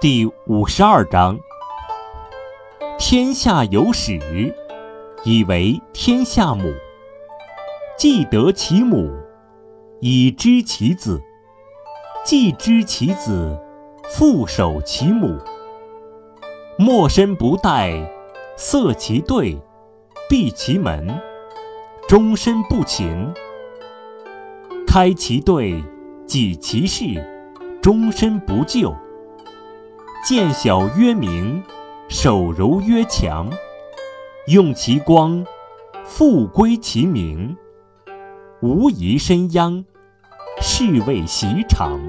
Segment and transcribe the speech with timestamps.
[0.00, 1.38] 第五十二章：
[2.98, 4.18] 天下有始，
[5.22, 6.72] 以为天下母。
[7.96, 9.12] 既得其母，
[10.00, 11.20] 以知其子；
[12.24, 13.56] 既知其子，
[14.10, 15.38] 复守其母。
[16.76, 18.04] 莫身不殆，
[18.56, 19.56] 塞其兑，
[20.28, 21.06] 闭其门，
[22.08, 23.32] 终身不勤。
[24.84, 25.84] 开其兑，
[26.26, 27.04] 己其事，
[27.82, 28.94] 终身不救。
[30.24, 31.60] 见小曰明，
[32.08, 33.50] 手柔曰强。
[34.46, 35.44] 用其光，
[36.04, 37.56] 复归其明。
[38.60, 39.84] 无疑身殃，
[40.60, 42.00] 是谓习常。